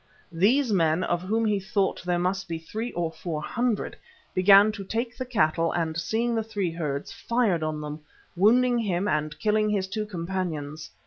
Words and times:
These 0.31 0.73
men, 0.73 1.03
of 1.03 1.21
whom 1.21 1.45
he 1.45 1.59
thought 1.59 2.01
there 2.03 2.17
must 2.17 2.47
be 2.47 2.57
three 2.57 2.91
or 2.93 3.11
four 3.11 3.39
hundred, 3.39 3.95
began 4.33 4.71
to 4.71 4.83
take 4.83 5.15
the 5.15 5.27
cattle 5.27 5.71
and 5.73 5.95
seeing 5.95 6.33
the 6.33 6.41
three 6.41 6.71
herds, 6.71 7.11
fired 7.11 7.61
on 7.61 7.81
them, 7.81 7.99
wounding 8.35 8.79
him 8.79 9.07
and 9.07 9.37
killing 9.37 9.69
his 9.69 9.87
two 9.87 10.07
companions. 10.07 10.89